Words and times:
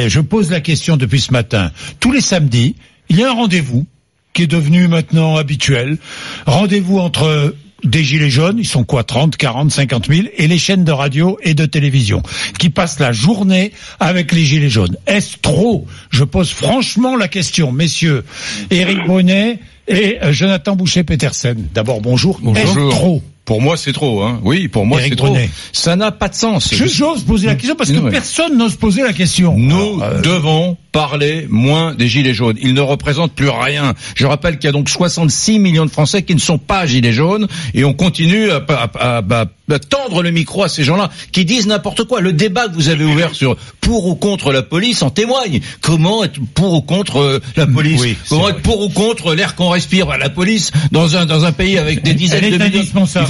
Et 0.00 0.08
je 0.08 0.20
pose 0.20 0.48
la 0.52 0.60
question 0.60 0.96
depuis 0.96 1.20
ce 1.20 1.32
matin. 1.32 1.72
Tous 1.98 2.12
les 2.12 2.20
samedis, 2.20 2.76
il 3.08 3.18
y 3.18 3.24
a 3.24 3.30
un 3.30 3.34
rendez-vous 3.34 3.84
qui 4.32 4.44
est 4.44 4.46
devenu 4.46 4.86
maintenant 4.86 5.34
habituel. 5.34 5.98
Rendez-vous 6.46 7.00
entre 7.00 7.56
des 7.82 8.04
gilets 8.04 8.30
jaunes, 8.30 8.60
ils 8.60 8.66
sont 8.68 8.84
quoi 8.84 9.02
30, 9.02 9.36
40, 9.36 9.72
50 9.72 10.06
000, 10.06 10.28
et 10.36 10.46
les 10.46 10.58
chaînes 10.58 10.84
de 10.84 10.92
radio 10.92 11.36
et 11.42 11.54
de 11.54 11.66
télévision, 11.66 12.22
qui 12.60 12.70
passent 12.70 13.00
la 13.00 13.10
journée 13.10 13.72
avec 13.98 14.30
les 14.30 14.44
gilets 14.44 14.70
jaunes. 14.70 14.96
Est-ce 15.08 15.36
trop? 15.42 15.84
Je 16.10 16.22
pose 16.22 16.50
franchement 16.52 17.16
la 17.16 17.26
question, 17.26 17.72
messieurs. 17.72 18.24
Éric 18.70 19.04
Brunet 19.04 19.58
et 19.88 20.18
euh, 20.22 20.32
Jonathan 20.32 20.76
Boucher-Petersen. 20.76 21.70
D'abord, 21.74 22.00
bonjour. 22.00 22.38
Bonjour. 22.40 22.62
Est-ce 22.62 22.90
trop? 22.90 23.20
Pour 23.48 23.62
moi, 23.62 23.78
c'est 23.78 23.94
trop. 23.94 24.20
Hein. 24.24 24.40
Oui, 24.44 24.68
pour 24.68 24.84
moi, 24.84 25.00
c'est 25.02 25.16
trop. 25.16 25.34
Ça 25.72 25.96
n'a 25.96 26.12
pas 26.12 26.28
de 26.28 26.34
sens. 26.34 26.68
Je- 26.70 26.84
J'ose 26.84 27.22
poser 27.22 27.46
la 27.46 27.54
question 27.54 27.76
parce 27.76 27.90
que 27.90 27.98
personne 28.10 28.58
n'ose 28.58 28.76
poser 28.76 29.00
la 29.02 29.14
question. 29.14 29.54
Nous 29.56 29.74
Alors, 30.02 30.02
euh, 30.02 30.20
devons 30.20 30.76
parler 30.92 31.46
moins 31.48 31.94
des 31.94 32.08
gilets 32.08 32.34
jaunes. 32.34 32.58
Ils 32.60 32.74
ne 32.74 32.80
représentent 32.82 33.32
plus 33.32 33.48
rien. 33.48 33.94
Je 34.16 34.26
rappelle 34.26 34.58
qu'il 34.58 34.66
y 34.66 34.68
a 34.68 34.72
donc 34.72 34.90
66 34.90 35.58
millions 35.60 35.86
de 35.86 35.90
Français 35.90 36.22
qui 36.24 36.34
ne 36.34 36.40
sont 36.40 36.58
pas 36.58 36.84
gilets 36.86 37.12
jaunes 37.12 37.46
et 37.72 37.84
on 37.84 37.94
continue 37.94 38.50
à, 38.50 38.56
à- 38.68 38.90
à- 39.18 39.18
à- 39.18 39.44
à 39.70 39.78
tendre 39.78 40.22
le 40.22 40.30
micro 40.30 40.62
à 40.64 40.68
ces 40.68 40.82
gens-là 40.82 41.10
qui 41.32 41.44
disent 41.44 41.66
n'importe 41.66 42.04
quoi. 42.04 42.20
Le 42.20 42.32
débat 42.32 42.68
que 42.68 42.74
vous 42.74 42.88
avez 42.88 43.04
ouvert 43.04 43.34
sur 43.34 43.56
pour 43.80 44.06
ou 44.06 44.14
contre 44.14 44.50
la 44.52 44.62
police 44.62 45.02
en 45.02 45.10
témoigne. 45.10 45.60
Comment 45.82 46.24
être 46.24 46.38
pour 46.54 46.72
ou 46.74 46.80
contre 46.82 47.18
euh, 47.18 47.40
la 47.56 47.66
police? 47.66 48.00
Oui, 48.00 48.16
Comment 48.28 48.42
vrai. 48.42 48.52
être 48.52 48.62
pour 48.62 48.80
ou 48.82 48.88
contre 48.88 49.34
l'air 49.34 49.54
qu'on 49.54 49.68
respire? 49.68 50.06
Bah, 50.06 50.18
La 50.18 50.30
police 50.30 50.70
dans 50.90 51.16
un 51.16 51.26
dans 51.26 51.44
un 51.44 51.52
pays 51.52 51.78
avec 51.78 52.02
des 52.02 52.14
dizaines 52.14 52.44
Elle 52.44 52.58
de 52.58 52.64
millions. 52.64 52.80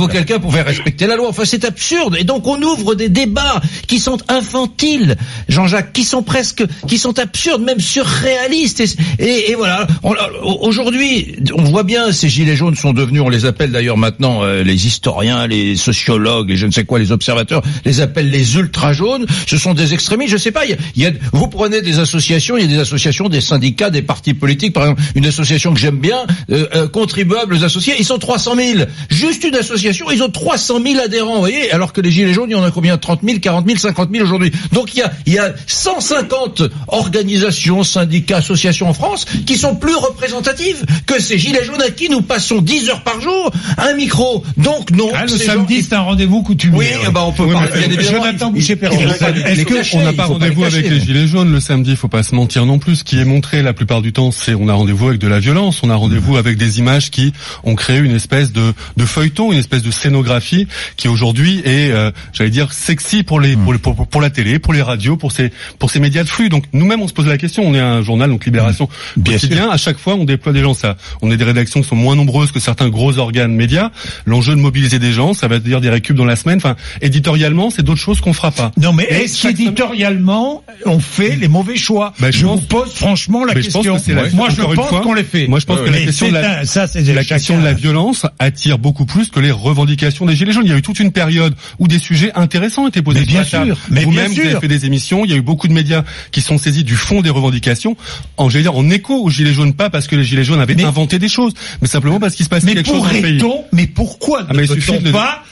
Quelqu'un 0.09 0.39
pour 0.39 0.53
faire 0.53 0.67
respecter 0.67 1.07
la 1.07 1.17
loi. 1.17 1.29
Enfin, 1.29 1.45
c'est 1.45 1.65
absurde. 1.65 2.17
Et 2.19 2.25
donc, 2.25 2.47
on 2.47 2.61
ouvre 2.63 2.95
des 2.95 3.09
débats 3.09 3.61
qui 3.87 3.99
sont 3.99 4.19
infantiles, 4.29 5.17
Jean-Jacques, 5.49 5.93
qui 5.93 6.05
sont 6.05 6.23
presque, 6.23 6.65
qui 6.87 6.99
sont 6.99 7.19
absurdes, 7.19 7.63
même 7.63 7.81
surréalistes. 7.81 8.83
Et, 9.19 9.55
voilà. 9.57 9.87
On- 10.03 10.15
Aujourd'hui, 10.61 11.37
on 11.55 11.63
voit 11.65 11.83
bien, 11.85 12.13
ces 12.13 12.29
gilets 12.29 12.57
jaunes 12.57 12.75
sont 12.75 12.93
devenus, 12.93 13.23
on 13.23 13.29
les 13.29 13.45
appelle 13.47 13.71
d'ailleurs 13.71 13.97
maintenant 13.97 14.43
euh, 14.43 14.63
les 14.63 14.87
historiens, 14.87 15.47
les 15.47 15.77
sociologues, 15.77 16.49
les 16.51 16.57
je 16.57 16.67
ne 16.67 16.71
sais 16.73 16.85
quoi, 16.85 16.99
les 16.99 17.13
observateurs, 17.13 17.63
les 17.85 18.01
appellent 18.01 18.31
les 18.31 18.57
ultra 18.57 18.93
jaunes. 18.93 19.27
Ce 19.47 19.57
sont 19.57 19.75
des 19.75 19.95
extrémistes. 19.95 20.33
Je 20.33 20.37
sais 20.37 20.51
pas. 20.53 20.67
Y 20.67 20.73
a, 20.73 20.77
y 20.97 21.07
a- 21.07 21.13
vous 21.33 21.49
prenez 21.49 21.81
des 21.83 21.99
associations, 21.99 22.57
il 22.57 22.63
y 22.63 22.65
a 22.65 22.69
des 22.69 22.79
associations, 22.81 23.29
des 23.29 23.41
syndicats, 23.41 23.91
des 23.91 24.03
partis 24.03 24.35
politiques. 24.35 24.73
Par 24.73 24.85
exemple, 24.85 25.03
une 25.15 25.27
association 25.27 25.73
que 25.75 25.81
j'aime 25.81 25.99
bien, 25.99 26.19
euh, 26.51 26.67
euh, 26.75 26.89
contribuables 26.89 27.63
associés, 27.65 27.95
ils 27.99 28.05
sont 28.05 28.19
300 28.19 28.55
000. 28.57 28.85
Juste 29.11 29.45
une 29.45 29.55
association, 29.55 29.98
ils 30.13 30.23
ont 30.23 30.29
300 30.31 30.81
000 30.85 31.01
adhérents, 31.03 31.35
vous 31.35 31.41
voyez, 31.41 31.71
alors 31.73 31.93
que 31.93 32.01
les 32.01 32.11
Gilets 32.11 32.33
jaunes, 32.33 32.51
il 32.51 32.53
y 32.53 32.57
en 32.57 32.63
a 32.65 32.71
combien? 32.71 32.97
30 32.99 33.21
000, 33.25 33.39
40 33.41 33.67
000, 33.67 33.79
50 33.79 34.11
000 34.13 34.25
aujourd'hui. 34.25 34.51
Donc 34.73 34.95
il 34.95 34.99
y 34.99 35.03
a, 35.03 35.13
il 35.27 35.33
y 35.35 35.39
a 35.39 35.53
150 35.67 36.63
organisations, 36.89 37.83
syndicats, 37.85 38.39
associations 38.39 38.89
en 38.89 38.95
France 38.95 39.25
qui 39.47 39.57
sont 39.57 39.75
plus 39.77 39.95
représentatives 39.95 40.85
que 41.07 41.21
ces 41.21 41.39
Gilets 41.39 41.65
jaunes 41.65 41.83
à 41.83 41.91
qui 41.91 42.09
nous 42.09 42.23
passons 42.23 42.61
10 42.61 42.91
heures 42.91 43.03
par 43.03 43.21
jour 43.21 43.51
un 43.79 43.95
micro. 43.95 44.45
Donc 44.57 44.91
non, 44.91 45.11
ah, 45.15 45.23
le 45.25 45.29
samedi, 45.29 45.83
c'est 45.83 45.95
un 45.95 46.01
rendez-vous 46.01 46.43
coutumier. 46.43 46.77
Oui, 46.79 46.87
ouais. 47.05 47.13
bah 47.13 47.25
on 47.27 47.33
peut 47.33 47.45
Oui, 47.45 47.53
parler, 47.53 47.71
mais 47.75 47.89
bien 47.89 47.99
évidemment. 47.99 48.25
Jonathan 48.25 48.53
les- 48.55 48.61
est-ce 48.61 49.57
les 49.59 49.65
que 49.65 49.75
cacher, 49.75 49.99
on 49.99 50.03
n'a 50.05 50.13
pas 50.13 50.27
rendez-vous 50.27 50.65
avec 50.65 50.89
les 50.89 51.01
gilets 51.01 51.27
jaunes 51.27 51.53
le 51.53 51.61
samedi, 51.61 51.91
il 51.91 51.97
faut 51.97 52.09
pas 52.09 52.23
se 52.23 52.35
mentir 52.35 52.67
non 52.67 52.79
plus. 52.79 52.97
Ce 52.97 53.05
qui 53.05 53.19
est 53.19 53.25
montré 53.25 53.63
la 53.63 53.73
plupart 53.73 54.03
du 54.03 54.13
temps, 54.13 54.31
c'est 54.31 54.55
on 54.55 54.69
a 54.69 54.75
rendez-vous 54.75 55.09
avec 55.09 55.21
de 55.21 55.29
la 55.29 55.41
violence, 55.41 55.81
on 55.83 55.91
a 55.91 55.95
rendez-vous 55.95 56.37
avec 56.37 56.57
des 56.57 56.79
images 56.79 57.11
qui 57.11 57.33
ont 57.65 57.75
créé 57.75 57.99
une 57.99 58.15
espèce 58.15 58.53
de, 58.53 58.73
de 58.97 59.05
feuilleton, 59.05 59.53
une 59.53 59.59
espèce 59.59 59.83
de 59.83 59.88
scénographie 59.93 60.67
qui 60.97 61.09
aujourd'hui 61.09 61.61
est, 61.65 61.91
euh, 61.91 62.11
j'allais 62.33 62.51
dire, 62.51 62.73
sexy 62.73 63.23
pour 63.23 63.41
les 63.41 63.57
pour, 63.57 63.73
les- 63.73 63.79
pour, 63.79 63.95
pour 64.07 64.21
la 64.21 64.31
télé, 64.31 64.59
pour 64.59 64.73
les 64.73 64.83
radios, 64.83 65.17
pour 65.17 65.33
ces 65.33 65.51
pour 65.79 65.91
ces 65.91 66.01
médias 66.01 66.23
de 66.25 66.29
flux. 66.29 66.49
Donc 66.49 66.65
nous-mêmes, 66.73 67.01
on 67.03 67.09
se 67.09 67.13
pose 67.13 67.27
la 67.27 67.39
question. 67.39 67.63
On 67.67 67.75
est 67.75 67.81
un 67.81 68.03
journal, 68.03 68.31
donc 68.31 68.45
Libération 68.45 68.89
Bien 69.17 69.35
quotidien. 69.35 69.71
À 69.71 69.77
chaque 69.77 69.99
fois, 69.99 70.15
on 70.15 70.25
déploie 70.25 70.53
des 70.53 70.61
gens. 70.63 70.75
Ça, 70.75 70.97
on 71.23 71.31
est 71.31 71.37
des 71.37 71.45
rédactions 71.45 71.81
qui 71.83 71.89
sont 71.89 71.97
moins 71.97 72.17
nombreuses 72.17 72.53
que 72.53 72.61
certains 72.61 72.89
gros 72.89 73.19
organes 73.19 73.53
médias. 73.53 73.91
L'enjeu 74.27 74.55
de 74.55 74.61
mobiliser 74.61 74.99
des 74.99 75.13
gens, 75.13 75.35
ça 75.35 75.49
va 75.49 75.59
dire 75.59 75.81
des 75.81 75.91
récup 75.91 76.17
dans 76.17 76.25
la 76.25 76.37
semaine. 76.37 76.59
Enfin, 76.59 76.77
éditorialement, 77.01 77.71
c'est 77.71 77.83
d'autres 77.83 78.01
choses 78.01 78.21
qu'on 78.21 78.33
fera 78.33 78.51
pas. 78.51 78.73
Non, 78.77 78.93
mais 78.93 79.05
est-ce 79.05 79.43
qu'éditorialement, 79.49 80.63
on 80.87 80.99
fait 81.01 81.37
les 81.37 81.49
mauvais 81.49 81.77
choix 81.77 82.13
Bah, 82.21 82.31
je 82.31 82.39
Je 82.39 82.47
vous 82.47 82.57
pose 82.61 82.93
franchement 82.95 83.45
la 83.45 83.55
Mais 83.55 83.63
je 83.63 83.71
pense 83.71 83.87
question. 83.87 84.15
que 84.15 84.21
la- 84.21 84.31
Moi, 84.31 84.49
je 84.51 84.63
pense 84.63 84.89
fois, 84.89 85.01
qu'on 85.01 85.15
les 85.15 85.25
fait. 85.25 85.47
moi, 85.49 85.59
je 85.59 85.67
pense 85.67 85.81
que 85.81 85.91
la 85.91 85.99
question 86.01 86.29
de 86.29 86.35
la- 86.35 86.61
un- 86.61 86.65
ça, 86.65 86.87
la 86.95 87.25
question 87.25 87.59
de 87.59 87.65
la 87.65 87.73
violence 87.73 88.27
attire 88.39 88.79
beaucoup 88.79 89.05
plus 89.07 89.29
que 89.31 89.41
les 89.41 89.51
revendications 89.51 89.78
des 89.87 89.97
Gilets 90.37 90.53
jaunes. 90.53 90.65
Il 90.65 90.71
y 90.71 90.75
a 90.75 90.79
eu 90.79 90.83
toute 90.83 91.01
une 91.01 91.13
période 91.13 91.55
où 91.79 91.89
des 91.89 91.99
sujets 91.99 92.33
intéressants 92.35 92.87
étaient 92.87 93.03
posés 93.03 93.21
Mais 93.21 93.27
bien 93.27 93.45
sur 93.45 93.59
la 93.61 93.65
table. 93.67 93.77
sûr, 93.77 93.87
mais 93.91 94.05
Vous-même, 94.05 94.33
vous 94.33 94.41
avez 94.41 94.61
fait 94.61 94.69
des 94.69 94.87
émissions. 94.87 95.25
Il 95.25 95.31
y 95.31 95.35
a 95.35 95.37
eu 95.37 95.43
beaucoup 95.43 95.69
de 95.69 95.73
médias 95.73 96.05
qui 96.33 96.41
sont 96.41 96.59
saisis 96.59 96.85
du 96.85 96.97
fond 96.97 97.21
des 97.23 97.31
revendications. 97.31 97.97
En, 98.37 98.49
dire, 98.49 98.75
en 98.77 98.89
écho 98.91 99.15
aux 99.23 99.31
Gilets 99.31 99.53
jaunes, 99.53 99.75
pas 99.75 99.91
parce 99.91 100.07
que 100.07 100.17
les 100.17 100.25
Gilets 100.25 100.45
jaunes 100.45 100.61
avaient 100.61 100.75
Mais- 100.75 100.85
inventé 100.85 101.19
des 101.19 101.29
choses, 101.29 101.53
mais 101.81 101.89
simplement 101.89 102.19
parce 102.21 102.35
qu'il 102.35 102.45
se 102.45 102.51
passait 102.51 102.67
Mais 102.67 102.75
quelque 102.75 102.87
chose 102.89 103.03
dans 103.03 103.13
le 103.13 103.21
pays. 103.23 103.43
mais 103.73 103.87
pourquoi 103.87 104.47
Ah, 104.49 104.53
mais 104.55 104.63
ne 104.63 104.67
peut-on 104.75 105.13
pas 105.13 105.43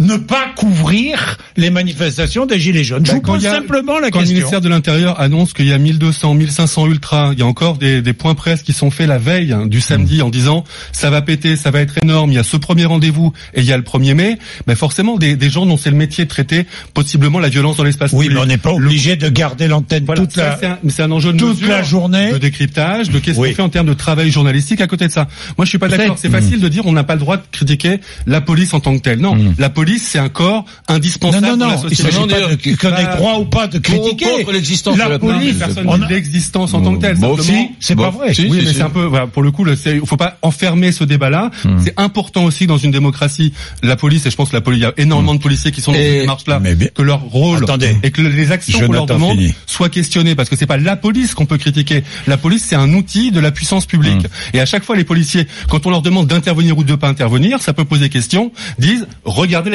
ne 0.00 0.16
pas 0.16 0.46
couvrir 0.56 1.38
les 1.56 1.70
manifestations 1.70 2.46
des 2.46 2.58
Gilets 2.58 2.82
jaunes 2.84 3.06
Je 3.06 3.12
Bah, 3.12 3.16
vous 3.16 3.20
quand 3.22 3.32
pose 3.34 3.46
a- 3.46 3.52
simplement 3.52 3.98
la 4.00 4.10
Quand 4.10 4.18
le 4.18 4.24
question. 4.24 4.34
ministère 4.34 4.60
de 4.60 4.68
l'Intérieur 4.68 5.20
annonce 5.20 5.52
qu'il 5.52 5.66
y 5.66 5.72
a 5.72 5.78
1200, 5.78 6.34
1500 6.34 6.86
ultras, 6.88 7.30
il 7.32 7.38
y 7.38 7.42
a 7.42 7.46
encore 7.46 7.78
des, 7.78 8.02
des 8.02 8.12
points 8.12 8.34
presse 8.34 8.62
qui 8.62 8.72
sont 8.72 8.90
faits 8.90 9.06
la 9.06 9.18
veille 9.18 9.52
hein, 9.52 9.66
du 9.66 9.80
samedi 9.80 10.20
en 10.22 10.30
disant 10.30 10.64
ça 10.92 11.10
va 11.10 11.22
péter, 11.22 11.56
ça 11.56 11.70
va 11.70 11.80
être 11.80 11.98
énorme, 12.02 12.32
il 12.32 12.34
y 12.34 12.38
a 12.38 12.42
ce 12.42 12.56
premier 12.56 12.84
rendez-vous 12.86 13.32
et 13.54 13.60
il 13.60 13.66
y 13.66 13.72
a 13.72 13.76
le 13.76 13.84
1er 13.84 14.14
mai, 14.14 14.38
ben 14.66 14.74
forcément 14.74 15.16
des, 15.16 15.36
des 15.36 15.48
gens 15.50 15.64
dont 15.64 15.76
c'est 15.76 15.90
le 15.90 15.96
métier 15.96 16.24
de 16.24 16.28
traiter 16.30 16.66
possiblement 16.92 17.38
la 17.38 17.48
violence 17.48 17.76
dans 17.76 17.84
l'espace 17.84 18.10
Oui, 18.12 18.24
public. 18.26 18.38
mais 18.38 18.42
on 18.44 18.46
n'est 18.46 18.58
pas 18.58 18.72
obligé 18.72 19.14
de 19.16 19.28
garder 19.28 19.68
l'antenne 19.68 20.04
Voilà, 20.06 20.22
toute 20.22 20.32
ça, 20.32 20.58
la... 20.60 20.78
c'est 20.88 21.02
un, 21.02 21.06
un 21.06 21.12
enjeu 21.12 21.32
de 21.32 21.38
toute 21.38 21.50
mesure, 21.60 21.68
la 21.68 21.82
journée. 21.84 22.32
de 22.32 22.38
décryptage, 22.38 23.10
de 23.10 23.18
qu'est-ce 23.20 23.38
Oui. 23.38 23.50
qu'on 23.50 23.54
fait 23.56 23.62
en 23.62 23.68
termes 23.68 23.86
de 23.86 23.94
travail 23.94 24.30
journalistique 24.30 24.80
à 24.80 24.86
côté 24.88 25.06
de 25.06 25.12
ça. 25.12 25.28
Moi, 25.56 25.64
je 25.64 25.68
suis 25.68 25.78
pas 25.78 25.86
d'accord. 25.88 26.16
C'est 26.18 26.30
facile 26.30 26.60
de 26.60 26.68
dire 26.68 26.84
on 26.86 26.92
n'a 26.92 27.04
pas 27.04 27.14
le 27.14 27.20
droit 27.20 27.36
de 27.36 27.42
critiquer 27.52 28.00
la 28.26 28.40
police 28.40 28.74
en 28.74 28.80
tant 28.80 28.96
que 28.96 29.02
telle. 29.02 29.20
Non, 29.20 29.36
la 29.58 29.70
police 29.70 29.83
c'est 29.98 30.18
un 30.18 30.28
corps 30.28 30.64
Non, 30.88 30.94
indispensable 30.96 31.46
non, 31.46 31.58
pour 31.58 31.66
la 31.66 31.74
non, 31.74 31.78
il 31.78 31.82
société. 31.96 32.02
s'agit 32.02 32.16
Non, 32.16 32.26
pas 32.26 32.26
de 32.26 32.32
d'ailleurs, 32.40 32.78
qu'on 32.80 32.88
ait 32.88 33.04
bah, 33.04 33.16
droit 33.16 33.38
ou 33.38 33.44
pas 33.44 33.66
de 33.66 33.78
critiquer. 33.78 34.44
l'existence 34.52 34.94
de 34.94 34.98
la 34.98 35.08
la 35.08 35.18
Non, 35.18 35.26
police, 35.26 35.54
personne 35.56 35.84
on 35.88 35.98
dit 35.98 36.04
a- 36.04 36.08
l'existence 36.08 36.74
en 36.74 36.80
tant 36.82 36.94
que 36.96 37.00
telle. 37.00 37.16
Bon, 37.16 37.36
simplement- 37.36 37.58
si, 37.62 37.70
c'est 37.80 37.94
Bon, 37.94 38.04
pas 38.04 38.10
vrai. 38.10 38.34
si, 38.34 38.42
oui, 38.42 38.58
si, 38.60 38.64
mais 38.66 38.70
si. 38.72 38.76
c'est 38.76 38.82
un 38.82 38.90
peu, 38.90 39.04
voilà, 39.04 39.26
pour 39.26 39.42
le 39.42 39.50
coup, 39.50 39.64
il 39.66 40.00
faut 40.06 40.16
pas 40.16 40.38
enfermer 40.42 40.92
ce 40.92 41.04
débat-là. 41.04 41.50
C'est 41.82 41.94
important 41.98 42.44
aussi 42.44 42.66
dans 42.66 42.78
une 42.78 42.90
démocratie, 42.90 43.52
la 43.82 43.96
police, 43.96 44.26
et 44.26 44.30
je 44.30 44.36
pense 44.36 44.50
que 44.50 44.56
la 44.56 44.60
police, 44.60 44.80
il 44.80 44.82
y 44.82 44.86
a 44.86 44.92
énormément 44.96 45.34
de 45.34 45.40
policiers 45.40 45.70
qui 45.72 45.80
sont 45.80 45.92
dans 45.92 45.98
Et- 45.98 46.02
cette 46.02 46.20
démarche-là, 46.22 46.60
que 46.94 47.02
leur 47.02 47.20
rôle 47.20 47.62
Attendez. 47.64 47.96
et 48.02 48.10
que 48.10 48.22
les 48.22 48.52
actions 48.52 48.86
qu'on 48.86 48.92
leur 48.92 49.06
demande 49.06 49.38
soient 49.66 49.88
questionnées, 49.88 50.34
parce 50.34 50.48
que 50.48 50.56
c'est 50.56 50.66
pas 50.66 50.76
la 50.76 50.96
police 50.96 51.34
qu'on 51.34 51.46
peut 51.46 51.58
critiquer. 51.58 52.04
La 52.26 52.36
police, 52.36 52.64
c'est 52.68 52.76
un 52.76 52.92
outil 52.94 53.30
de 53.30 53.40
la 53.40 53.50
puissance 53.50 53.86
publique. 53.86 54.26
Et 54.52 54.60
à 54.60 54.66
chaque 54.66 54.84
fois, 54.84 54.96
les 54.96 55.04
policiers, 55.04 55.46
quand 55.68 55.86
on 55.86 55.90
leur 55.90 56.02
demande 56.02 56.26
d'intervenir 56.26 56.76
ou 56.78 56.84
de 56.84 56.94
pas 56.94 57.08
intervenir, 57.08 57.60
ça 57.60 57.72
peut 57.72 57.84
poser 57.84 58.08
question, 58.08 58.52
disent, 58.78 59.06
regardez 59.24 59.70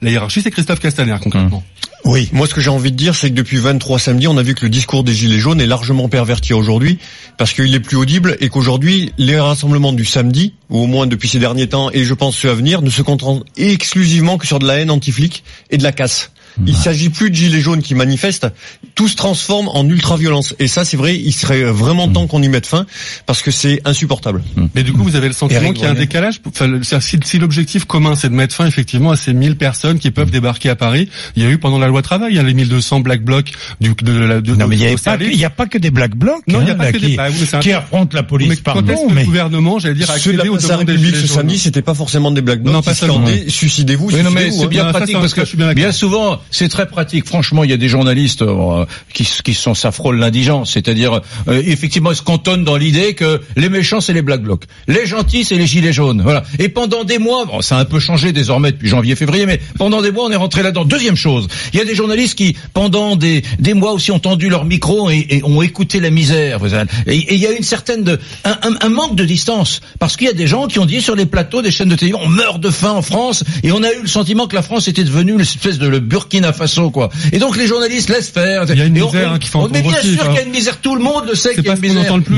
la 0.00 0.10
hiérarchie. 0.10 0.42
C'est 0.42 0.50
Christophe 0.50 0.80
Castaner, 0.80 1.16
concrètement. 1.22 1.62
Oui. 2.04 2.28
Moi, 2.32 2.46
ce 2.46 2.54
que 2.54 2.60
j'ai 2.60 2.70
envie 2.70 2.90
de 2.90 2.96
dire, 2.96 3.14
c'est 3.14 3.30
que 3.30 3.34
depuis 3.34 3.58
23 3.58 3.98
samedis, 3.98 4.26
on 4.26 4.36
a 4.36 4.42
vu 4.42 4.54
que 4.54 4.64
le 4.64 4.70
discours 4.70 5.04
des 5.04 5.14
Gilets 5.14 5.38
jaunes 5.38 5.60
est 5.60 5.66
largement 5.66 6.08
perverti 6.08 6.52
aujourd'hui, 6.52 6.98
parce 7.38 7.52
qu'il 7.52 7.72
est 7.74 7.80
plus 7.80 7.96
audible 7.96 8.36
et 8.40 8.48
qu'aujourd'hui, 8.48 9.12
les 9.18 9.38
rassemblements 9.38 9.92
du 9.92 10.04
samedi, 10.04 10.54
ou 10.68 10.80
au 10.80 10.86
moins 10.86 11.06
depuis 11.06 11.28
ces 11.28 11.38
derniers 11.38 11.68
temps, 11.68 11.90
et 11.92 12.04
je 12.04 12.14
pense 12.14 12.36
ceux 12.36 12.50
à 12.50 12.54
venir, 12.54 12.82
ne 12.82 12.90
se 12.90 13.02
concentrent 13.02 13.44
exclusivement 13.56 14.36
que 14.36 14.46
sur 14.46 14.58
de 14.58 14.66
la 14.66 14.78
haine 14.78 14.90
anti-flic 14.90 15.44
et 15.70 15.78
de 15.78 15.82
la 15.82 15.92
casse. 15.92 16.32
Il 16.66 16.76
s'agit 16.76 17.08
plus 17.08 17.30
de 17.30 17.34
gilets 17.34 17.60
jaunes 17.60 17.82
qui 17.82 17.94
manifestent, 17.94 18.46
tout 18.94 19.08
se 19.08 19.16
transforme 19.16 19.68
en 19.68 19.86
ultra-violence. 19.88 20.54
Et 20.58 20.68
ça, 20.68 20.84
c'est 20.84 20.96
vrai, 20.96 21.16
il 21.18 21.32
serait 21.32 21.62
vraiment 21.62 22.08
temps 22.08 22.26
qu'on 22.26 22.42
y 22.42 22.48
mette 22.48 22.66
fin, 22.66 22.86
parce 23.26 23.42
que 23.42 23.50
c'est 23.50 23.80
insupportable. 23.84 24.42
Mais 24.74 24.82
du 24.82 24.92
coup, 24.92 25.02
vous 25.02 25.16
avez 25.16 25.28
le 25.28 25.34
sentiment 25.34 25.72
qu'il 25.72 25.84
y 25.84 25.86
a 25.86 25.90
un 25.90 25.94
décalage. 25.94 26.40
Enfin, 26.46 26.80
si, 27.00 27.18
si 27.24 27.38
l'objectif 27.38 27.84
commun, 27.84 28.14
c'est 28.14 28.28
de 28.28 28.34
mettre 28.34 28.54
fin 28.54 28.66
effectivement 28.66 29.10
à 29.10 29.16
ces 29.16 29.32
1000 29.32 29.56
personnes 29.56 29.98
qui 29.98 30.10
peuvent 30.10 30.30
débarquer 30.30 30.68
à 30.68 30.76
Paris, 30.76 31.08
il 31.36 31.42
y 31.42 31.46
a 31.46 31.50
eu 31.50 31.58
pendant 31.58 31.78
la 31.78 31.88
loi 31.88 32.02
travail, 32.02 32.32
il 32.32 32.36
y 32.36 32.38
a 32.38 32.42
les 32.42 32.54
1200 32.54 33.00
black 33.00 33.22
blocs 33.22 33.52
du 33.80 33.94
de, 34.02 34.12
la 34.12 34.40
de, 34.40 34.54
Non, 34.54 34.66
mais 34.68 34.76
il 34.76 34.80
n'y 34.80 34.86
a, 34.92 34.96
pas 34.96 35.16
que- 35.18 35.24
il 35.24 35.38
y 35.38 35.44
a 35.44 35.50
pas 35.50 35.66
que 35.66 35.78
des 35.78 35.90
black 35.90 36.16
blocs 36.16 36.42
Non, 36.48 36.60
il 36.60 36.66
y 36.68 36.70
a 36.70 36.74
hein, 36.74 36.76
pas 36.76 36.84
là, 36.84 36.92
que 36.92 36.98
qui, 36.98 37.06
des- 37.10 37.16
bah 37.16 37.28
oui, 37.30 37.58
qui 37.60 37.72
affrontent 37.72 38.16
la 38.16 38.22
police, 38.22 38.48
mais 38.48 38.56
quand 38.56 38.62
pardon, 38.74 38.92
est-ce 38.92 39.06
que 39.08 39.12
mais 39.12 39.20
le 39.22 39.26
gouvernement, 39.26 39.78
j'allais 39.78 39.94
dire, 39.94 40.10
a 40.10 40.18
Ceux 40.18 40.32
de 40.32 40.38
la 40.38 40.44
accédé 40.44 40.48
aux 40.48 40.58
demandes 40.68 40.86
des 40.86 40.98
Gilets 40.98 41.16
ce 41.18 41.26
jaunes 41.26 41.36
samedi, 41.38 41.58
c'était 41.58 41.82
pas 41.82 41.94
forcément 41.94 42.30
des 42.30 42.42
black 42.42 42.62
blocs. 42.62 42.74
Non, 42.74 42.82
pas 42.82 42.92
qui 42.92 43.00
seulement. 43.00 43.24
Suicidez-vous, 43.48 44.08
Oui, 44.08 44.22
non, 44.22 44.30
mais 44.30 44.50
suicidez-vous, 44.50 44.58
c'est 44.58 44.64
hein. 44.64 44.68
bien 44.68 44.84
pratique 44.92 45.16
parce 45.18 45.34
que 45.34 45.74
bien 45.74 45.92
souvent, 45.92 46.40
c'est 46.50 46.68
très 46.68 46.86
pratique. 46.86 47.26
Franchement, 47.26 47.64
il 47.64 47.70
y 47.70 47.72
a 47.72 47.76
des 47.76 47.88
journalistes 47.88 48.42
euh, 48.42 48.84
qui, 49.12 49.24
qui 49.44 49.54
sont 49.54 49.74
ça 49.74 49.92
frôle 49.92 50.18
l'indigence, 50.18 50.72
c'est-à-dire 50.72 51.20
euh, 51.48 51.62
effectivement, 51.66 52.10
ils 52.12 52.16
se 52.16 52.22
cantonnent 52.22 52.64
dans 52.64 52.76
l'idée 52.76 53.14
que 53.14 53.40
les 53.56 53.68
méchants 53.68 54.00
c'est 54.00 54.12
les 54.12 54.22
black 54.22 54.42
blocs, 54.42 54.64
les 54.88 55.06
gentils 55.06 55.44
c'est 55.44 55.56
les 55.56 55.66
gilets 55.66 55.92
jaunes. 55.92 56.22
Voilà. 56.22 56.42
Et 56.58 56.68
pendant 56.68 57.04
des 57.04 57.18
mois, 57.18 57.44
bon, 57.44 57.60
ça 57.60 57.76
a 57.76 57.80
un 57.80 57.84
peu 57.84 58.00
changé 58.00 58.32
désormais 58.32 58.72
depuis 58.72 58.88
janvier-février, 58.88 59.46
mais 59.46 59.60
pendant 59.78 60.02
des 60.02 60.10
mois, 60.10 60.24
on 60.26 60.30
est 60.30 60.36
rentré 60.36 60.62
là-dedans. 60.62 60.84
Deuxième 60.84 61.16
chose, 61.16 61.48
il 61.72 61.78
y 61.78 61.82
a 61.82 61.84
des 61.84 61.94
journalistes 61.94 62.36
qui 62.36 62.56
pendant 62.74 63.16
des 63.16 63.42
des 63.58 63.74
mois 63.74 63.92
aussi 63.92 64.10
ont 64.10 64.18
tendu 64.18 64.48
leur 64.48 64.64
micro 64.64 65.10
et, 65.10 65.26
et 65.30 65.44
ont 65.44 65.62
écouté 65.62 66.00
la 66.00 66.10
misère. 66.10 66.60
Et 67.06 67.34
il 67.34 67.38
y 67.40 67.46
a 67.46 67.52
une 67.52 67.62
certaine 67.62 68.02
de, 68.04 68.18
un, 68.44 68.56
un- 68.80 68.88
manque 68.88 69.14
de 69.16 69.24
distance 69.24 69.80
parce 69.98 70.16
qu'il 70.16 70.26
y 70.26 70.30
a 70.30 70.34
des 70.34 70.46
gens 70.46 70.66
qui 70.66 70.78
ont 70.78 70.86
dit 70.86 71.00
sur 71.00 71.14
les 71.16 71.26
plateaux 71.26 71.62
des 71.62 71.70
chaînes 71.70 71.88
de 71.88 71.96
télévision, 71.96 72.20
on 72.24 72.28
meurt 72.28 72.60
de 72.60 72.70
faim 72.70 72.92
en 72.92 73.02
France 73.02 73.42
et 73.62 73.72
on 73.72 73.82
a 73.82 73.90
eu 73.92 74.02
le 74.02 74.08
sentiment 74.08 74.46
que 74.46 74.54
la 74.54 74.62
France 74.62 74.88
était 74.88 75.04
devenue 75.04 75.36
l'espèce 75.38 75.78
de 75.78 75.88
le 75.88 76.00
Burkina 76.32 76.52
Faso, 76.54 76.90
quoi. 76.90 77.10
Et 77.32 77.38
donc 77.38 77.56
les 77.56 77.66
journalistes 77.66 78.08
laissent 78.08 78.30
faire. 78.30 78.64
Il 78.68 78.78
y 78.78 78.80
a 78.80 78.84
une 78.86 79.02
on- 79.02 79.06
misère, 79.06 79.28
on- 79.30 79.34
hein, 79.34 79.38
qu'il 79.38 79.50
faut 79.50 79.58
on- 79.60 79.68
Mais 79.68 79.82
bien 79.82 80.00
sûr 80.00 80.24
qu'il 80.24 80.34
y 80.34 80.38
a 80.38 80.42
une 80.42 80.50
misère. 80.50 80.78
Tout 80.80 80.96
le 80.96 81.02
monde 81.02 81.24
le 81.26 81.34
sait 81.34 81.54
qu'il 81.54 81.64
y 81.66 81.68
a 81.68 81.74
une 81.74 81.80
misère. 81.80 82.00
entend 82.02 82.16
le 82.16 82.22
plus. 82.22 82.36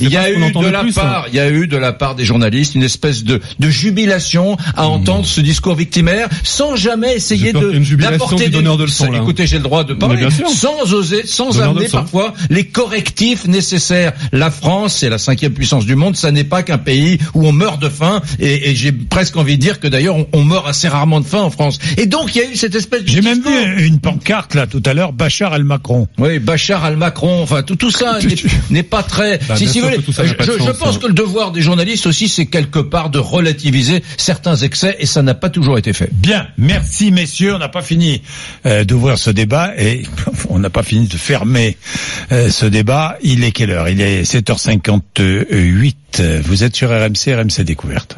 Il 0.00 0.08
y 0.10 0.16
a 0.16 0.30
eu 0.30 0.36
de 0.52 0.66
la 0.70 0.92
ça. 0.92 1.00
part, 1.00 1.26
il 1.30 1.34
y 1.34 1.40
a 1.40 1.50
eu 1.50 1.66
de 1.66 1.76
la 1.76 1.92
part 1.92 2.14
des 2.14 2.24
journalistes 2.24 2.74
une 2.76 2.82
espèce 2.84 3.24
de, 3.24 3.40
de 3.58 3.70
jubilation 3.70 4.56
à 4.76 4.86
entendre 4.86 5.26
ce 5.26 5.40
discours 5.40 5.74
victimaire 5.74 6.28
sans 6.44 6.76
jamais 6.76 7.14
essayer 7.16 7.52
de 7.52 7.58
d'apporter 8.10 8.48
des- 8.50 8.62
de 8.62 8.82
leçons, 8.84 9.10
là. 9.10 9.18
Écoutez, 9.18 9.46
j'ai 9.46 9.56
le 9.56 9.62
droit 9.62 9.84
de 9.84 9.94
parler 9.94 10.22
sans 10.54 10.92
oser, 10.94 11.26
sans 11.26 11.60
amener 11.60 11.86
parfois 11.88 12.34
les 12.50 12.64
correctifs 12.66 13.46
nécessaires. 13.46 14.12
La 14.32 14.50
France, 14.50 14.96
c'est 14.98 15.08
la 15.08 15.18
cinquième 15.18 15.52
puissance 15.52 15.86
du 15.86 15.96
monde. 15.96 16.16
Ça 16.16 16.30
n'est 16.30 16.44
pas 16.44 16.62
qu'un 16.62 16.78
pays 16.78 17.18
où 17.34 17.46
on 17.46 17.52
meurt 17.52 17.80
de 17.82 17.88
faim. 17.88 18.22
Et, 18.38 18.70
et 18.70 18.74
j'ai 18.74 18.92
presque 18.92 19.36
envie 19.36 19.56
de 19.56 19.60
dire 19.62 19.80
que 19.80 19.88
d'ailleurs 19.88 20.16
on, 20.16 20.26
on 20.32 20.44
meurt 20.44 20.66
assez 20.68 20.88
rarement 20.88 21.20
de 21.20 21.26
faim 21.26 21.40
en 21.42 21.50
France. 21.50 21.78
Et 21.96 22.06
donc 22.06 22.34
il 22.34 22.38
y 22.38 22.43
a 22.43 22.43
eu 22.50 22.56
cette 22.56 22.74
espèce 22.74 23.02
de 23.04 23.08
J'ai 23.08 23.20
même 23.22 23.42
vu 23.42 23.86
une 23.86 23.98
pancarte 24.00 24.54
là 24.54 24.66
tout 24.66 24.82
à 24.86 24.94
l'heure, 24.94 25.12
Bachar 25.12 25.54
el-Macron. 25.54 26.08
Oui, 26.18 26.38
Bachar 26.38 26.84
al-Macron, 26.84 27.42
enfin 27.42 27.62
tout, 27.62 27.76
tout 27.76 27.90
ça 27.90 28.18
n'est- 28.70 28.82
pas 28.82 29.02
très. 29.02 29.38
Bah, 29.48 29.56
si 29.56 29.66
si 29.66 29.80
vous 29.80 29.86
voulez, 29.86 29.98
je, 30.06 30.12
sens, 30.12 30.76
pense 30.78 30.96
hein. 30.96 30.98
que 31.00 31.06
le 31.06 31.14
devoir 31.14 31.52
des 31.52 31.62
journalistes 31.62 32.06
aussi, 32.06 32.28
c'est 32.28 32.46
quelque 32.46 32.78
part 32.78 33.10
de 33.10 33.18
relativiser 33.18 34.02
certains 34.16 34.56
excès, 34.56 34.96
et 34.98 35.06
ça 35.06 35.22
n'a 35.22 35.34
pas 35.34 35.48
toujours 35.50 35.78
été 35.78 35.92
fait. 35.92 36.10
Bien, 36.12 36.46
merci 36.58 37.10
messieurs, 37.10 37.54
on 37.54 37.58
n'a 37.58 37.68
pas 37.68 37.82
fini 37.82 38.22
euh, 38.66 38.84
d'ouvrir 38.84 39.18
ce 39.18 39.30
débat 39.30 39.72
et 39.78 40.02
on 40.48 40.58
n'a 40.58 40.70
pas 40.70 40.82
fini 40.82 41.06
de 41.06 41.16
fermer 41.16 41.76
euh, 42.32 42.50
ce 42.50 42.66
débat. 42.66 43.16
Il 43.22 43.44
est 43.44 43.52
quelle 43.52 43.70
heure? 43.70 43.88
Il 43.88 44.00
est 44.00 44.22
7h58. 44.22 45.94
Vous 46.44 46.64
êtes 46.64 46.76
sur 46.76 46.90
RMC, 46.90 47.34
RMC 47.34 47.62
Découverte. 47.64 48.16